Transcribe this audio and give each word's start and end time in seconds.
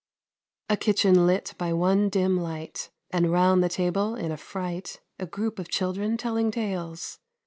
A 0.67 0.75
kitchen 0.77 1.27
lit 1.27 1.53
by 1.59 1.73
one 1.73 2.09
dim 2.09 2.35
light, 2.35 2.89
And 3.11 3.31
'round 3.31 3.63
the 3.63 3.69
table 3.69 4.15
in 4.15 4.31
affright, 4.31 4.99
A 5.19 5.27
group 5.27 5.59
of 5.59 5.69
children 5.69 6.17
telling 6.17 6.49
tales. 6.49 7.19